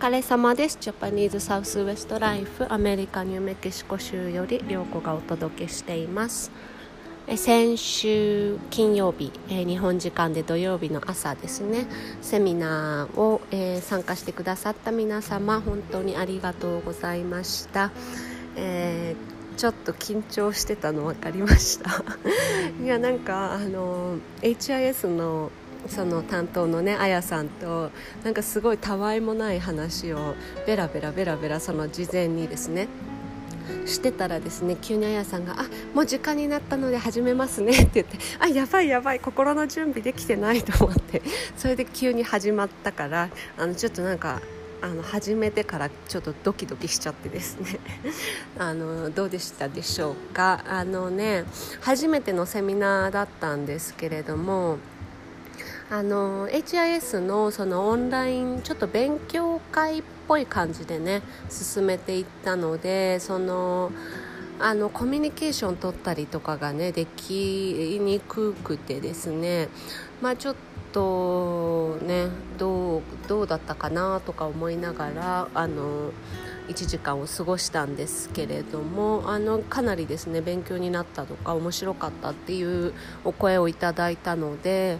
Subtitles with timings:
[0.00, 0.78] 疲れ様です。
[0.80, 6.50] ジャパニーズサウスウエストライフアメリカニューメキシコ州より涼子がお届けしています。
[7.26, 11.86] え先週金曜日、え日本時間で土曜日の朝ですね。
[12.22, 17.90] セミナーを、えー、参加してくださった皆様本当にありがとうございました、
[18.56, 22.02] えー、ちょっと緊張してたの分かりました。
[22.82, 25.50] いやなんかあの HIS の
[25.88, 27.90] その担当のねあやさんと
[28.24, 30.34] なんかすごいたわいもない話を
[30.66, 32.88] ベラベラベラベラその事前にですね
[33.86, 41.22] してたらですね急にあやさんが「あもう時間になったので始めますね」って言って「あやばいやばい心の準備できてない」と思って
[41.56, 44.40] それで急に始まったからあのちょっとなんか
[44.82, 47.78] あの始めてからちょっとドキドキしちゃってですね。
[48.58, 50.64] あのどうでしたでしょうか？
[50.66, 51.44] あのね
[51.80, 54.78] 初めてのセミナーだったんですけれども
[55.90, 63.90] あの HIS のそのオンラインちょっと勉強会っぽい感じでね進めていったのでその
[64.60, 69.68] あのコミュニケーション取ったりとかがねできにくくてですね
[70.20, 70.54] まあちょっ
[70.92, 76.12] とねどうどうだったかなとか思いながらあの
[76.68, 82.92] 1時間を過ごしたんですけれどもあのかなりですね勉強になったとか面白かったっていう
[83.24, 84.98] お声をいただいたので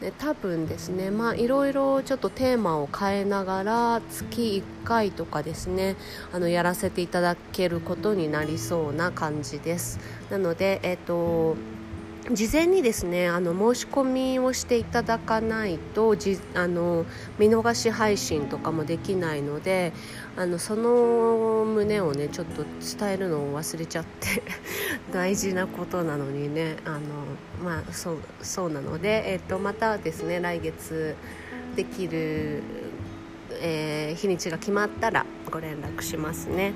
[0.00, 5.96] で多分ですねまあいろいろちょっとテーマを変えながら月1回とかですね
[6.32, 9.98] あのやらせていただけることになりそうな感じです。
[10.30, 11.56] なのでえっ、と
[12.30, 17.06] 事前にですねあの申し込みをしていただかないとじあの
[17.38, 19.92] 見逃し配信とかもできないので
[20.36, 22.64] あのその旨をねちょっと
[22.98, 24.42] 伝えるのを忘れちゃって
[25.12, 27.00] 大事なことなのにねあの、
[27.64, 31.16] まあ、そうそうなので、えーと、またですね来月
[31.76, 32.62] できる、
[33.60, 36.72] えー、日にちが決まったらご連絡しますね。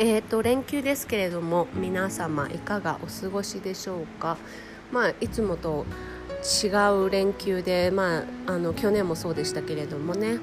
[0.00, 4.36] えーと、連休ですけれども皆様いかがお過ごしでしょうか、
[4.92, 5.86] まあ、いつもと
[6.62, 6.68] 違
[7.06, 10.38] う連休で、まあ、あの去年もそうでしたけれどもね。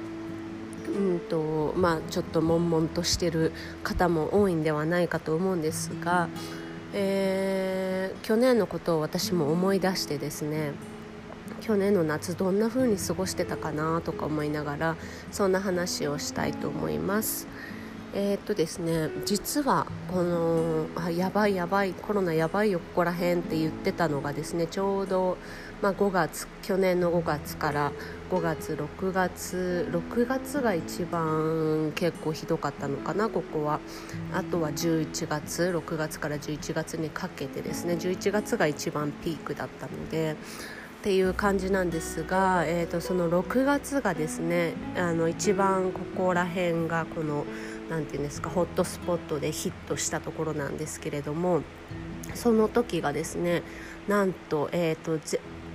[0.86, 3.52] うんとまあ、ちょっと悶々としてる
[3.82, 6.28] 方も多いんではないかと思うんですが、
[6.94, 10.72] えー、去年のことを私も思い出してですね
[11.60, 14.96] 去年の夏どんな風に過ごしてたかなとか思いながら
[15.32, 17.48] そんな話をしたいと思います。
[18.18, 25.36] えー、っとですね実はこのあやばいやばいコロナやばいよここら辺って言ってたのがですねちょうど、
[25.82, 27.92] まあ、5月去年の5月から
[28.30, 33.80] 5月6月6月が一番結構ひどかったのかなここは。
[34.32, 40.36] あとは11月6月から11月にかけてですね11月が一番ピークだったので
[41.06, 47.44] っていう感じなんですが、えーと、その6月がですねあの一番ここら辺がこの
[47.90, 51.62] 何て言うんですかホットスポットでヒットしたところなんですけれども
[52.34, 53.62] その時がですね
[54.08, 55.18] なんと,、えーと、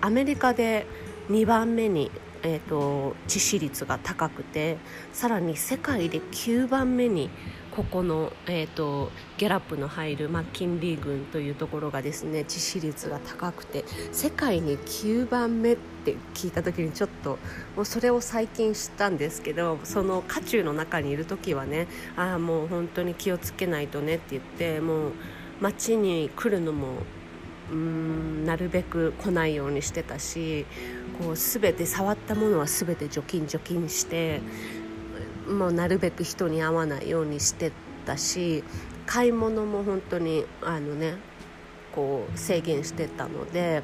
[0.01, 0.85] アメリカで
[1.29, 2.11] 2番目に、
[2.44, 4.77] えーと致死率が高くて
[5.13, 7.29] さらに世界で9番目に
[7.71, 17.39] ここの、えーと、ギャラップの入るマッキンリー軍というところがですね致死率が高くて世界に9番目って聞いた時にちょっと
[17.75, 21.87] もうそれを最近知ったんですけどその渦中の中にいる時はね
[22.17, 25.11] ああもう本当に気をつけないとねって言ってもう
[25.61, 26.89] 街に来るのも
[27.71, 30.65] うんなるべく来ないようにしてたし
[31.19, 34.41] こう全て触ったものは全て除菌除菌して
[35.51, 37.72] もうなるべく人に会わないようにして
[38.06, 38.63] たし
[39.06, 41.16] 買い物も本当にあのね
[41.94, 43.84] こう制限してたので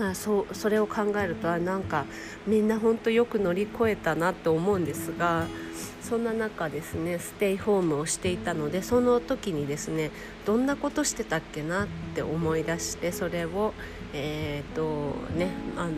[0.00, 2.04] あそうそれを考えるとあなんか
[2.46, 5.46] みんな本当よく乗り越えたなと思うんですが
[6.02, 10.10] そんな中ですねステイホームをしていたのでその時にですね
[10.46, 13.74] どんなことしてたっけなって思い出してそれを
[14.14, 15.92] え、ー、とねあの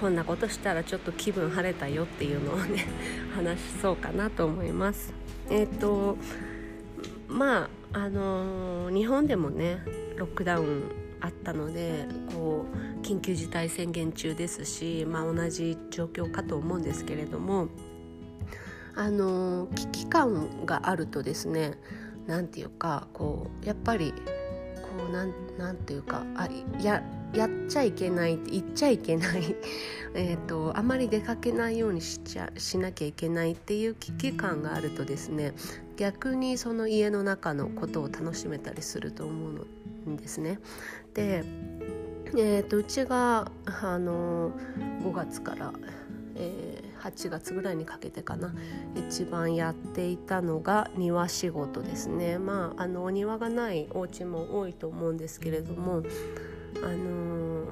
[0.00, 2.86] こんなことしたらちょっと気分晴れたよっていうのをね
[3.34, 5.12] 話そうかなと思います。
[5.50, 6.16] えっ、ー、と
[7.28, 9.78] まああのー、日本でもね
[10.16, 10.82] ロックダウン
[11.20, 12.66] あったのでこ
[13.00, 17.68] う緊急事態宣言中ですし、まあ、同じ状況かと思うんですけれども
[18.94, 21.78] あの危機感があるとですね
[22.26, 24.12] 何て言うかこうやっぱり
[24.82, 26.48] こうなんなんていうかあ
[26.82, 29.56] ややっちゃいけない言っちゃいけない
[30.14, 35.52] えとあまり出かけないようにしちゃしなきゃいけないっていう危機感があるとですね
[35.96, 39.50] 逆にその家の中のことを楽しめたりすると思
[40.06, 40.60] うんですね。
[41.14, 41.42] で、
[42.36, 44.52] えーと、うちがあの
[45.02, 45.72] 5月から、
[46.34, 48.54] えー、8月ぐらいにかけてかな
[48.94, 56.02] 一番やっていたのが庭仕事ですねまああのお庭がないお家も多いと思うんですけれども
[56.82, 57.66] あの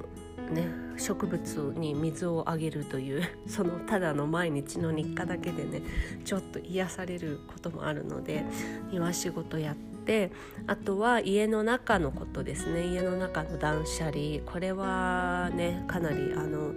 [0.48, 5.82] ー、ね植物に水をあげるという そのただの毎日の日課だけでね
[6.24, 8.44] ちょっと癒されることもあるので
[8.90, 10.30] 庭仕事やって
[10.66, 12.86] あとは家の中のことですね。
[12.86, 14.40] 家の中の断捨離。
[14.44, 16.74] これはねかなりあの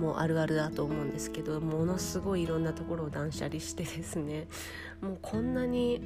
[0.00, 4.48] もうあるあるだと思うんですけどものすごいいろんなところを断捨離してですね
[5.02, 6.02] もうこんなに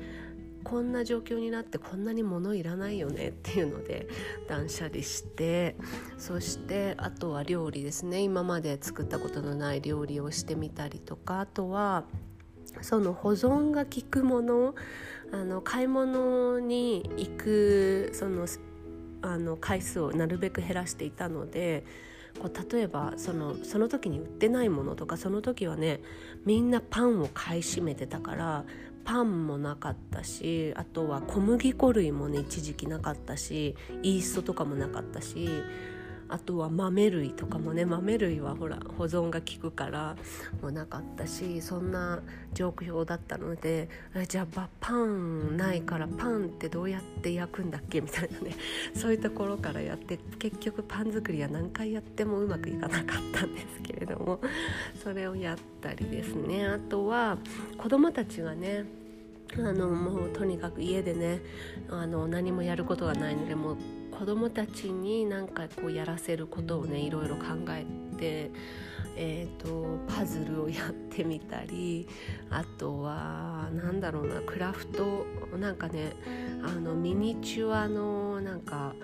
[0.64, 4.08] こんな状況になってこんなに物いらないよねっていうので
[4.48, 5.76] 断捨離して
[6.18, 8.20] そしてあとは料理ですね。
[8.20, 12.04] 今まで作ったことのない料理をしてみたりとかあとは
[12.80, 14.74] その保存が効くもの
[15.32, 18.46] あの買い物に行くその
[19.22, 21.84] あの回数をなるべく減らしていたので
[22.40, 26.00] こう例えばそのその時に売ってないものとかその時はね
[26.44, 28.64] みんなパンを買い占めてたから
[29.04, 35.48] パンもなかったしあとは小麦粉類もね一時期なかったしイーストとかもなかったし
[36.34, 40.16] あとは豆類とかもね豆類はほら保存が効くから
[40.60, 42.20] もうなかったしそんな
[42.52, 43.88] 状況だったので
[44.26, 48.56] じゃあパンないからパンってどうやって焼くんだっけみたいなね
[48.96, 54.40] そういうところからやって結局パン作りは何回やってもうまくいかなかったんですけれども
[55.04, 56.66] それをやったりですね。
[56.66, 57.38] あとは
[57.78, 58.86] 子供たちがね
[59.56, 61.40] あのもうとにかく家でね
[61.88, 63.76] あの何もやることがないのでもう
[64.18, 67.84] 子供たちになんかこうやらせることをねいろいろ考え
[68.16, 68.50] て、
[69.16, 72.06] えーと、パズルをやってみたり
[72.50, 75.26] あとはなんだろうなクラフト
[75.58, 76.12] なんかね
[76.62, 78.94] あのミニチュアのなんか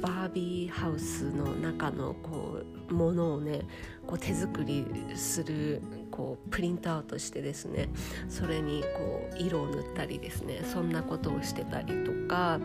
[0.00, 3.62] バービーハウスの中のこうものをね
[4.06, 7.90] こう手作りするこうプリントアウトしてですね
[8.28, 12.58] それにこう色を塗ったりですねそんなことをしてたりとか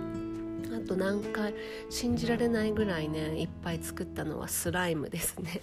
[0.76, 1.54] あと何回
[1.90, 5.62] 信じられないぐらいねいっぱい作ったのはスライムですね。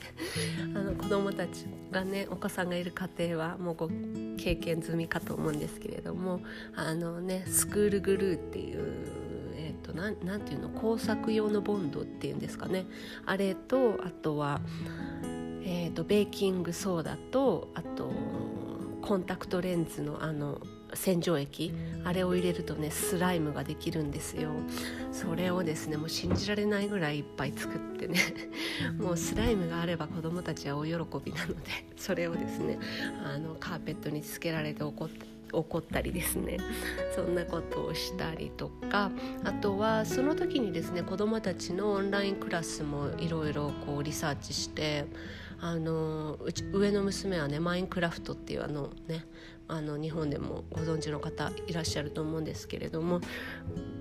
[0.75, 3.89] あの子供たちがねお子さんがいる家庭はもうご
[4.37, 6.41] 経験済みかと思うんですけれども
[6.75, 9.25] あのねスクールグルーっていう
[9.57, 12.87] えーと、なんなんていうの工作用のボンドっていうんですかね。
[13.25, 14.61] あれとあとは、
[15.63, 18.13] えーとベーキングソーダとあと
[19.01, 20.61] コンタクトレンズのあの
[20.95, 21.73] 洗浄液
[22.05, 24.51] あれを入れるとねスライムができるんですよ。
[25.13, 28.19] それをですねもう信じられないぐらいいっぱい作ってね
[28.99, 30.93] もうスライムがあれば子どもたちは大喜
[31.25, 32.79] びなのでそれをですね
[33.25, 36.59] あのカーペットにつけられて怒って怒ったりですね
[37.15, 39.11] そんなことをしたりとか
[39.45, 45.07] あとはその時にですね子どもたちのオンラインクラスもいろいろリサーチして
[45.65, 49.25] あのうち上の娘はねマインクラフトっていうあのね
[49.67, 53.23] あの日本でもご存知の方いらっしゃると思うんですけれども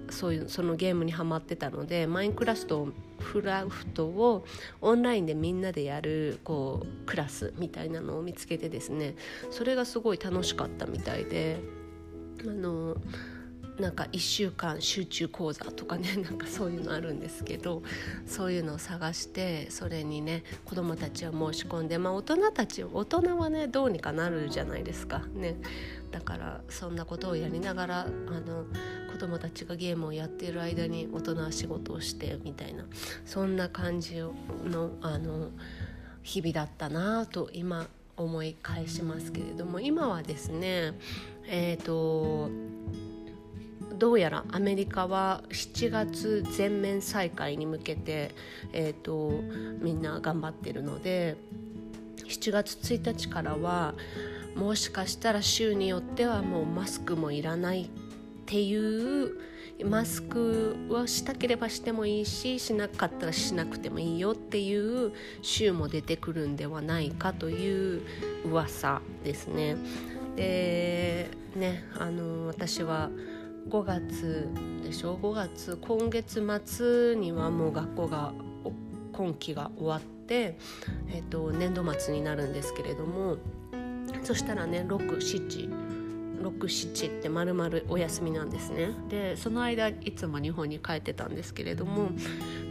[0.09, 4.43] そういうそのゲームにはまってたのでマインクラフトフラフトを
[4.81, 9.15] オンラインでみんなでやるこうクラスみたいなのを見つけてですね
[9.49, 11.61] それがすごい楽しかったみたいで
[12.41, 12.97] あの
[13.79, 17.81] なんか1週間集中講座とかね なんかそういうのあるんですけど
[18.25, 25.19] そういうのを探してそれにね子どもたちは申し込んでまあ大人たち大人はねどうにかなるじゃないですか。
[25.33, 25.55] ね。
[26.11, 28.65] だからそんなことをやりながらあの
[29.11, 32.85] 子どもたちがゲームをやっている間に大人は仕事をしてみたいな
[33.25, 35.49] そんな感じのあの
[36.21, 40.93] 日々だったなと今思い返しますけれども今はですね
[41.47, 42.49] えっ、ー、と
[44.03, 48.35] どうやらアメリカは7月全面再開に向けて、
[48.73, 49.31] えーと、
[49.79, 51.37] みんな頑張ってるので
[52.27, 53.93] 7月1日からは
[54.57, 57.87] もしかしたら州によってはもうマスクもいらないっ
[58.45, 59.37] ていう
[59.85, 68.01] マスクはしたければしてもいいししなかったらしなくてもいいよっていう州も出てくるんではないかという
[68.43, 69.77] 噂ですね。
[70.35, 73.09] でねあの私は
[73.69, 74.49] 5月
[74.83, 78.33] でしょ？5月今月末にはもう学校が
[79.13, 80.57] 今期が終わって、
[81.09, 83.37] えーと、年度末になるんですけれども
[84.23, 88.89] そしたらね67ってまるまるお休みなんですね。
[89.09, 92.09] でその間いつも日本に帰ってたんですけれども、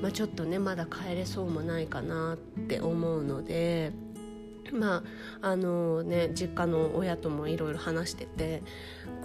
[0.02, 3.92] まあ、ちょっとねまだ帰れそうもないかなって思うので
[4.72, 5.02] ま
[5.40, 8.62] ああのね実家の親ともいろいろ話してて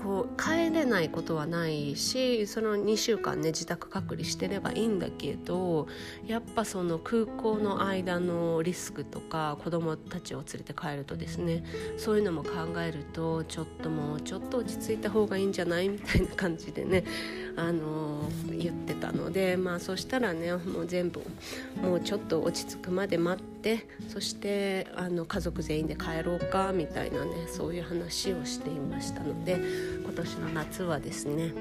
[0.02, 5.88] こう帰れないことはないしその2週間ね自宅隔離してればいいんだけど
[6.26, 11.64] やっぱその空港の間のリスクとか子どもたちを連れて帰るとですね
[11.98, 17.04] そういうのも考えるとちょっともうちょっと落ち着いた方がいいんじゃないみたいな感じでね
[17.56, 21.22] あの言ってたのでまあそしたらねもう全部
[21.82, 23.57] もうちょっと落ち着くまで待って
[24.08, 29.60] そしてあの家族全員で帰ろうかみたいなねそういう話をしていましたので
[30.04, 31.54] 今年の夏はですね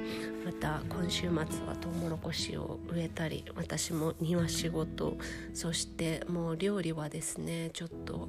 [0.45, 1.45] また今週末は
[1.81, 5.17] トウモロコシを植えたり私も庭仕事
[5.53, 8.29] そしてもう料理はですねちょっと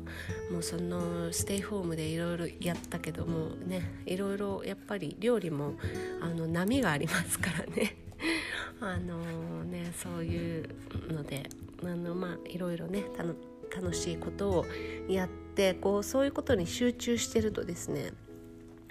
[0.51, 5.74] もうそのステイホームでいろいろやったけどもねいろいろやっぱり料理も
[6.21, 7.97] あの波がありますからね。
[8.81, 10.69] あのねそういう
[11.12, 11.50] ので
[11.83, 13.36] あのまあいろいろね楽
[13.81, 14.65] 楽しいことを
[15.07, 18.12] やってこうそういうことに集中してるとですね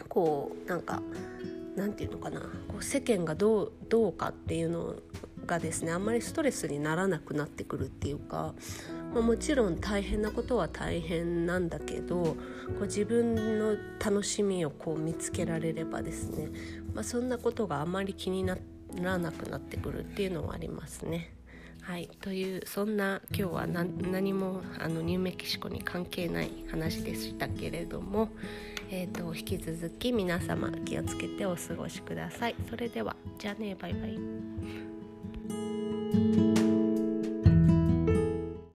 [0.08, 1.02] こうなんか
[1.76, 4.94] なんていうのかなこう世間がどうどうかっていうの
[5.44, 8.54] がですねあんまりストレスにならなくなってくるっていうか、
[9.12, 12.36] まあ、もちろん大変なことは大変なんだけどこ
[12.80, 16.48] う自分の楽しみをこう見つけられればですね、
[16.94, 18.56] まあ、そんなことがあまり気にな
[19.00, 21.35] らなくなってくるっていうのはありますね。
[21.86, 28.28] はい、というそんな今日は何もあのニューメキシコに関係ない話でしたけれども、
[28.90, 32.56] えーと、引き続き皆様気をつけてお過ごしください。
[32.68, 34.95] それではじゃあねバイバイ。